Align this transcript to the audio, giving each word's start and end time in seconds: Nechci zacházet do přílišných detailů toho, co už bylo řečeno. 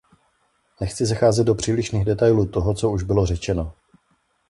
Nechci 0.79 1.05
zacházet 1.05 1.47
do 1.47 1.55
přílišných 1.55 2.05
detailů 2.05 2.45
toho, 2.47 2.73
co 2.73 2.89
už 2.89 3.03
bylo 3.03 3.25
řečeno. 3.25 3.73